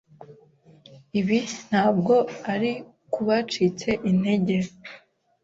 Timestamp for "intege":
4.09-4.55